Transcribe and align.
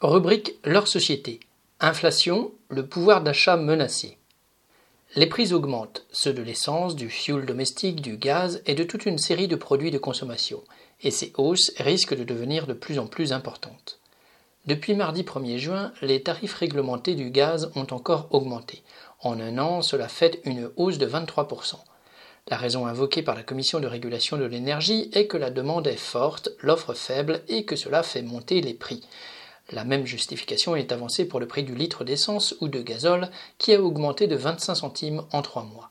Rubrique 0.00 0.54
Leur 0.62 0.86
société. 0.86 1.40
Inflation, 1.80 2.52
le 2.68 2.86
pouvoir 2.86 3.20
d'achat 3.20 3.56
menacé. 3.56 4.16
Les 5.16 5.26
prix 5.26 5.52
augmentent, 5.52 6.06
ceux 6.12 6.32
de 6.32 6.40
l'essence, 6.40 6.94
du 6.94 7.10
fioul 7.10 7.44
domestique, 7.44 8.00
du 8.00 8.16
gaz 8.16 8.62
et 8.66 8.76
de 8.76 8.84
toute 8.84 9.06
une 9.06 9.18
série 9.18 9.48
de 9.48 9.56
produits 9.56 9.90
de 9.90 9.98
consommation, 9.98 10.62
et 11.02 11.10
ces 11.10 11.32
hausses 11.36 11.72
risquent 11.78 12.16
de 12.16 12.22
devenir 12.22 12.68
de 12.68 12.74
plus 12.74 13.00
en 13.00 13.08
plus 13.08 13.32
importantes. 13.32 13.98
Depuis 14.66 14.94
mardi 14.94 15.24
1er 15.24 15.58
juin, 15.58 15.92
les 16.00 16.22
tarifs 16.22 16.54
réglementés 16.54 17.16
du 17.16 17.30
gaz 17.30 17.72
ont 17.74 17.88
encore 17.90 18.28
augmenté. 18.30 18.84
En 19.22 19.40
un 19.40 19.58
an, 19.58 19.82
cela 19.82 20.06
fait 20.06 20.40
une 20.44 20.70
hausse 20.76 20.98
de 20.98 21.08
23%. 21.08 21.74
La 22.46 22.56
raison 22.56 22.86
invoquée 22.86 23.22
par 23.22 23.34
la 23.34 23.42
Commission 23.42 23.80
de 23.80 23.88
régulation 23.88 24.36
de 24.36 24.44
l'énergie 24.44 25.10
est 25.12 25.26
que 25.26 25.36
la 25.36 25.50
demande 25.50 25.88
est 25.88 25.96
forte, 25.96 26.50
l'offre 26.60 26.94
faible 26.94 27.42
et 27.48 27.64
que 27.64 27.74
cela 27.74 28.04
fait 28.04 28.22
monter 28.22 28.60
les 28.60 28.74
prix. 28.74 29.02
La 29.70 29.84
même 29.84 30.06
justification 30.06 30.76
est 30.76 30.92
avancée 30.92 31.26
pour 31.26 31.40
le 31.40 31.46
prix 31.46 31.62
du 31.62 31.74
litre 31.74 32.04
d'essence 32.04 32.54
ou 32.60 32.68
de 32.68 32.80
gazole 32.80 33.30
qui 33.58 33.74
a 33.74 33.82
augmenté 33.82 34.26
de 34.26 34.36
25 34.36 34.74
centimes 34.74 35.24
en 35.32 35.42
trois 35.42 35.64
mois. 35.64 35.90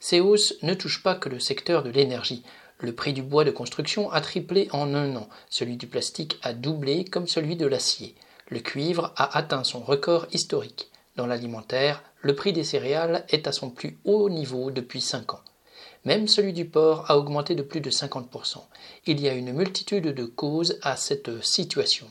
Ces 0.00 0.20
hausses 0.20 0.54
ne 0.62 0.74
touchent 0.74 1.02
pas 1.02 1.14
que 1.14 1.28
le 1.28 1.38
secteur 1.38 1.82
de 1.82 1.90
l'énergie. 1.90 2.42
Le 2.78 2.92
prix 2.92 3.12
du 3.12 3.22
bois 3.22 3.44
de 3.44 3.52
construction 3.52 4.10
a 4.10 4.20
triplé 4.20 4.68
en 4.72 4.94
un 4.94 5.14
an, 5.16 5.28
celui 5.48 5.76
du 5.76 5.86
plastique 5.86 6.38
a 6.42 6.52
doublé 6.52 7.04
comme 7.04 7.28
celui 7.28 7.56
de 7.56 7.66
l'acier. 7.66 8.14
Le 8.48 8.60
cuivre 8.60 9.12
a 9.16 9.38
atteint 9.38 9.64
son 9.64 9.80
record 9.80 10.26
historique. 10.32 10.90
Dans 11.16 11.26
l'alimentaire, 11.26 12.02
le 12.20 12.34
prix 12.34 12.52
des 12.52 12.64
céréales 12.64 13.24
est 13.28 13.46
à 13.46 13.52
son 13.52 13.70
plus 13.70 13.98
haut 14.04 14.28
niveau 14.28 14.72
depuis 14.72 15.00
cinq 15.00 15.34
ans. 15.34 15.40
Même 16.04 16.28
celui 16.28 16.52
du 16.52 16.66
porc 16.66 17.10
a 17.10 17.16
augmenté 17.16 17.54
de 17.54 17.62
plus 17.62 17.80
de 17.80 17.90
50%. 17.90 18.58
Il 19.06 19.20
y 19.20 19.28
a 19.28 19.32
une 19.32 19.52
multitude 19.52 20.08
de 20.08 20.24
causes 20.24 20.78
à 20.82 20.96
cette 20.96 21.42
situation, 21.42 22.06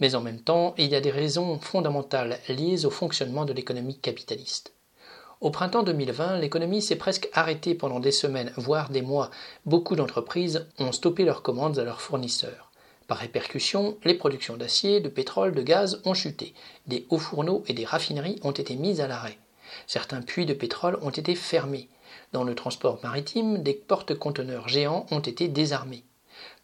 mais 0.00 0.16
en 0.16 0.20
même 0.20 0.40
temps, 0.40 0.74
il 0.78 0.88
y 0.88 0.96
a 0.96 1.00
des 1.00 1.12
raisons 1.12 1.60
fondamentales 1.60 2.40
liées 2.48 2.84
au 2.84 2.90
fonctionnement 2.90 3.44
de 3.44 3.52
l'économie 3.52 3.98
capitaliste. 3.98 4.72
Au 5.40 5.50
printemps 5.50 5.84
2020, 5.84 6.38
l'économie 6.38 6.82
s'est 6.82 6.96
presque 6.96 7.28
arrêtée 7.34 7.74
pendant 7.74 8.00
des 8.00 8.10
semaines, 8.10 8.52
voire 8.56 8.90
des 8.90 9.02
mois. 9.02 9.30
Beaucoup 9.64 9.94
d'entreprises 9.94 10.66
ont 10.78 10.92
stoppé 10.92 11.24
leurs 11.24 11.42
commandes 11.42 11.78
à 11.78 11.84
leurs 11.84 12.00
fournisseurs. 12.00 12.72
Par 13.06 13.18
répercussion, 13.18 13.96
les 14.04 14.14
productions 14.14 14.56
d'acier, 14.56 15.00
de 15.00 15.08
pétrole, 15.08 15.54
de 15.54 15.62
gaz 15.62 16.00
ont 16.04 16.14
chuté. 16.14 16.54
Des 16.88 17.06
hauts 17.10 17.18
fourneaux 17.18 17.62
et 17.68 17.74
des 17.74 17.84
raffineries 17.84 18.40
ont 18.42 18.50
été 18.50 18.74
mises 18.74 19.00
à 19.00 19.06
l'arrêt. 19.06 19.38
Certains 19.86 20.22
puits 20.22 20.46
de 20.46 20.54
pétrole 20.54 20.98
ont 21.02 21.10
été 21.10 21.36
fermés. 21.36 21.88
Dans 22.32 22.44
le 22.44 22.54
transport 22.54 22.98
maritime, 23.02 23.62
des 23.62 23.74
porte-conteneurs 23.74 24.68
géants 24.68 25.06
ont 25.10 25.20
été 25.20 25.48
désarmés. 25.48 26.04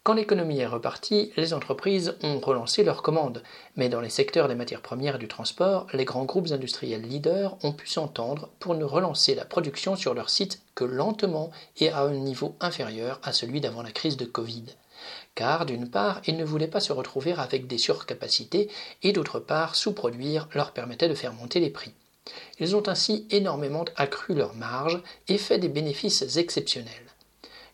Quand 0.04 0.14
l'économie 0.14 0.58
est 0.58 0.66
repartie, 0.66 1.32
les 1.36 1.54
entreprises 1.54 2.16
ont 2.24 2.40
relancé 2.40 2.82
leurs 2.82 3.02
commandes, 3.02 3.44
mais 3.76 3.88
dans 3.88 4.00
les 4.00 4.10
secteurs 4.10 4.48
des 4.48 4.56
matières 4.56 4.82
premières 4.82 5.14
et 5.14 5.20
du 5.20 5.28
transport, 5.28 5.86
les 5.92 6.04
grands 6.04 6.24
groupes 6.24 6.50
industriels 6.50 7.02
leaders 7.02 7.56
ont 7.62 7.72
pu 7.72 7.86
s'entendre 7.86 8.48
pour 8.58 8.74
ne 8.74 8.82
relancer 8.82 9.36
la 9.36 9.44
production 9.44 9.94
sur 9.94 10.12
leurs 10.12 10.30
sites 10.30 10.60
que 10.74 10.82
lentement 10.82 11.52
et 11.76 11.90
à 11.90 12.00
un 12.00 12.14
niveau 12.14 12.56
inférieur 12.58 13.20
à 13.22 13.32
celui 13.32 13.60
d'avant 13.60 13.82
la 13.82 13.92
crise 13.92 14.16
de 14.16 14.24
Covid. 14.24 14.64
Car, 15.36 15.66
d'une 15.66 15.88
part, 15.88 16.20
ils 16.26 16.36
ne 16.36 16.44
voulaient 16.44 16.66
pas 16.66 16.80
se 16.80 16.92
retrouver 16.92 17.32
avec 17.32 17.68
des 17.68 17.78
surcapacités, 17.78 18.68
et 19.04 19.12
d'autre 19.12 19.38
part, 19.38 19.76
sous-produire 19.76 20.48
leur 20.52 20.72
permettait 20.72 21.08
de 21.08 21.14
faire 21.14 21.32
monter 21.32 21.60
les 21.60 21.70
prix. 21.70 21.94
Ils 22.58 22.76
ont 22.76 22.88
ainsi 22.88 23.26
énormément 23.30 23.84
accru 23.96 24.34
leurs 24.34 24.54
marges 24.54 25.02
et 25.28 25.38
fait 25.38 25.58
des 25.58 25.68
bénéfices 25.68 26.36
exceptionnels. 26.36 27.12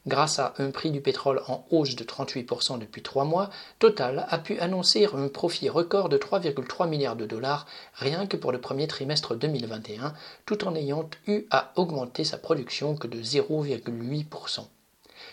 Grâce 0.07 0.39
à 0.39 0.55
un 0.57 0.71
prix 0.71 0.91
du 0.91 1.03
pétrole 1.03 1.43
en 1.49 1.67
hausse 1.71 1.95
de 1.95 2.03
38% 2.03 2.79
depuis 2.79 3.03
trois 3.03 3.27
mois, 3.27 3.51
Total 3.79 4.27
a 4.31 4.39
pu 4.39 4.59
annoncer 4.59 5.07
un 5.13 5.29
profit 5.29 5.69
record 5.69 6.09
de 6.09 6.17
3,3 6.17 6.89
milliards 6.89 7.17
de 7.17 7.27
dollars 7.27 7.67
rien 7.95 8.27
que 8.27 8.39
pour 8.39 8.51
le 8.51 8.61
premier 8.61 8.87
trimestre 8.87 9.35
2021, 9.35 10.15
tout 10.47 10.67
en 10.67 10.75
ayant 10.75 11.11
eu 11.27 11.43
à 11.51 11.73
augmenter 11.77 12.25
sa 12.25 12.39
production 12.39 12.97
que 12.97 13.07
de 13.07 13.21
0,8%. 13.21 14.67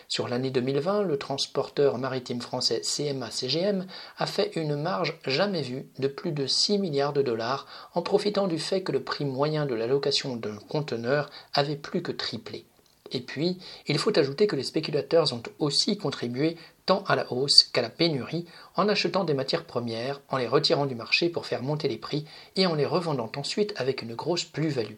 Sur 0.08 0.28
l'année 0.28 0.52
2020, 0.52 1.04
le 1.04 1.18
transporteur 1.18 1.98
maritime 1.98 2.42
français 2.42 2.82
CMA-CGM 2.82 3.86
a 4.18 4.26
fait 4.26 4.56
une 4.56 4.76
marge 4.76 5.20
jamais 5.26 5.62
vue 5.62 5.88
de 6.00 6.08
plus 6.08 6.32
de 6.32 6.48
6 6.48 6.80
milliards 6.80 7.14
de 7.14 7.22
dollars 7.22 7.68
en 7.94 8.02
profitant 8.02 8.48
du 8.48 8.60
fait 8.60 8.84
que 8.84 8.92
le 8.92 9.04
prix 9.04 9.26
moyen 9.26 9.66
de 9.66 9.76
la 9.76 9.88
location 9.88 10.36
d'un 10.36 10.58
conteneur 10.70 11.30
avait 11.54 11.76
plus 11.76 12.02
que 12.02 12.12
triplé. 12.12 12.66
Et 13.12 13.22
puis, 13.22 13.60
il 13.88 13.98
faut 14.00 14.18
ajouter 14.18 14.48
que 14.48 14.56
les 14.56 14.64
spéculateurs 14.64 15.32
ont 15.34 15.44
aussi 15.60 15.98
contribué 15.98 16.58
tant 16.86 17.04
à 17.04 17.16
la 17.16 17.32
hausse 17.32 17.64
qu'à 17.64 17.82
la 17.82 17.90
pénurie 17.90 18.46
en 18.76 18.90
achetant 18.90 19.24
des 19.24 19.34
matières 19.34 19.66
premières, 19.66 20.22
en 20.30 20.38
les 20.38 20.48
retirant 20.48 20.86
du 20.86 20.96
marché 20.96 21.30
pour 21.30 21.46
faire 21.46 21.62
monter 21.62 21.88
les 21.88 21.98
prix 21.98 22.26
et 22.56 22.66
en 22.66 22.76
les 22.76 22.86
revendant 22.86 23.32
ensuite 23.36 23.74
avec 23.78 24.02
une 24.02 24.16
grosse 24.16 24.46
plus-value. 24.46 24.96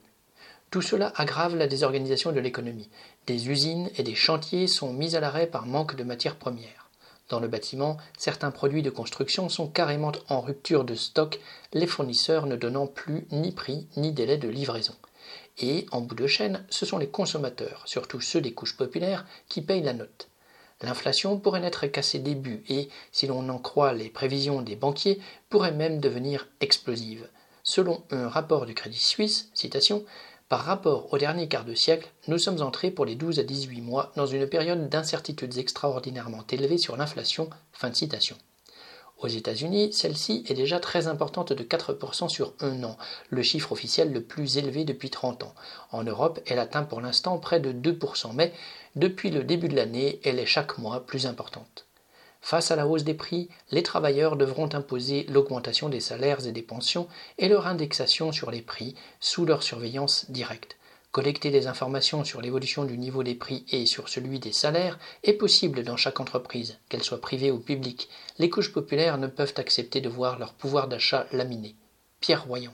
Tout 0.70 0.82
cela 0.82 1.14
aggrave 1.16 1.56
la 1.56 1.68
désorganisation 1.68 2.34
de 2.34 2.42
l'économie. 2.42 2.90
Des 3.26 3.50
usines 3.50 3.90
et 3.96 4.04
des 4.04 4.16
chantiers 4.16 4.68
sont 4.68 4.92
mis 4.92 5.16
à 5.16 5.22
l'arrêt 5.22 5.48
par 5.48 5.66
manque 5.66 5.96
de 5.96 6.04
matières 6.04 6.36
premières. 6.36 6.90
Dans 7.30 7.40
le 7.40 7.48
bâtiment, 7.48 7.98
certains 8.18 8.52
produits 8.52 8.84
de 8.84 8.90
construction 8.90 9.48
sont 9.48 9.68
carrément 9.68 10.12
en 10.28 10.42
rupture 10.42 10.84
de 10.84 10.96
stock, 10.96 11.40
les 11.74 11.88
fournisseurs 11.88 12.48
ne 12.48 12.56
donnant 12.56 12.88
plus 12.88 13.28
ni 13.32 13.52
prix 13.52 13.88
ni 13.96 14.12
délai 14.12 14.38
de 14.38 14.50
livraison. 14.50 14.96
Et, 15.58 15.86
en 15.92 16.02
bout 16.02 16.16
de 16.16 16.28
chaîne, 16.28 16.66
ce 16.70 16.86
sont 16.86 16.98
les 16.98 17.10
consommateurs, 17.10 17.84
surtout 17.86 18.22
ceux 18.22 18.42
des 18.42 18.54
couches 18.54 18.78
populaires, 18.78 19.26
qui 19.48 19.62
payent 19.62 19.84
la 19.84 19.94
note. 19.94 20.30
L'inflation 20.82 21.40
pourrait 21.40 21.62
n'être 21.62 21.88
qu'à 21.88 22.02
ses 22.02 22.20
débuts 22.20 22.64
et, 22.70 22.90
si 23.12 23.26
l'on 23.28 23.50
en 23.50 23.58
croit 23.58 23.94
les 23.94 24.10
prévisions 24.10 24.62
des 24.62 24.76
banquiers, 24.76 25.20
pourrait 25.50 25.72
même 25.72 26.00
devenir 26.00 26.48
explosive. 26.60 27.28
Selon 27.64 28.04
un 28.12 28.30
rapport 28.30 28.66
du 28.66 28.76
Crédit 28.76 29.04
Suisse, 29.04 29.50
citation, 29.54 30.06
par 30.50 30.64
rapport 30.64 31.12
au 31.14 31.18
dernier 31.18 31.50
quart 31.50 31.66
de 31.66 31.74
siècle, 31.74 32.10
nous 32.30 32.38
sommes 32.38 32.62
entrés 32.62 32.90
pour 32.90 33.04
les 33.04 33.16
12 33.16 33.40
à 33.40 33.44
18 33.44 33.82
mois 33.82 34.14
dans 34.16 34.26
une 34.26 34.48
période 34.48 34.88
d'incertitudes 34.88 35.58
extraordinairement 35.58 36.46
élevées 36.50 36.78
sur 36.78 36.96
l'inflation. 36.96 37.50
Fin 37.74 37.90
de 37.90 37.96
citation. 37.96 38.38
Aux 39.18 39.28
États-Unis, 39.28 39.92
celle-ci 39.92 40.46
est 40.48 40.54
déjà 40.54 40.80
très 40.80 41.08
importante 41.08 41.52
de 41.52 41.64
4% 41.64 42.30
sur 42.30 42.54
un 42.62 42.84
an, 42.84 42.98
le 43.30 43.42
chiffre 43.42 43.74
officiel 43.74 44.14
le 44.14 44.24
plus 44.24 44.58
élevé 44.58 44.86
depuis 44.86 45.10
30 45.10 45.44
ans. 45.44 45.56
En 45.92 46.04
Europe, 46.04 46.40
elle 46.46 46.60
atteint 46.60 46.84
pour 46.84 47.02
l'instant 47.02 47.40
près 47.40 47.60
de 47.60 47.74
2%, 47.74 48.32
mais 48.34 48.54
depuis 48.96 49.32
le 49.32 49.44
début 49.44 49.68
de 49.68 49.76
l'année, 49.76 50.22
elle 50.24 50.40
est 50.40 50.46
chaque 50.46 50.78
mois 50.78 51.06
plus 51.06 51.26
importante. 51.26 51.87
Face 52.42 52.72
à 52.72 52.76
la 52.76 52.88
hausse 52.88 53.04
des 53.04 53.14
prix, 53.14 53.50
les 53.72 53.84
travailleurs 53.84 54.36
devront 54.36 54.70
imposer 54.74 55.26
l'augmentation 55.30 55.90
des 55.90 56.00
salaires 56.00 56.46
et 56.46 56.52
des 56.52 56.62
pensions 56.62 57.08
et 57.38 57.50
leur 57.50 57.68
indexation 57.68 58.32
sur 58.32 58.52
les 58.52 58.62
prix 58.62 58.96
sous 59.20 59.46
leur 59.46 59.64
surveillance 59.64 60.30
directe. 60.30 60.78
Collecter 61.12 61.50
des 61.50 61.68
informations 61.68 62.24
sur 62.24 62.42
l'évolution 62.42 62.84
du 62.84 62.98
niveau 62.98 63.24
des 63.24 63.34
prix 63.34 63.66
et 63.72 63.86
sur 63.86 64.08
celui 64.08 64.40
des 64.40 64.52
salaires 64.52 65.00
est 65.24 65.34
possible 65.34 65.84
dans 65.84 65.98
chaque 65.98 66.20
entreprise, 66.20 66.78
qu'elle 66.90 67.04
soit 67.04 67.22
privée 67.22 67.50
ou 67.50 67.60
publique. 67.60 68.10
Les 68.38 68.50
couches 68.50 68.72
populaires 68.74 69.18
ne 69.18 69.28
peuvent 69.28 69.56
accepter 69.58 70.00
de 70.00 70.10
voir 70.10 70.38
leur 70.38 70.54
pouvoir 70.54 70.88
d'achat 70.88 71.26
laminé. 71.32 71.76
Pierre 72.20 72.46
Royan. 72.46 72.74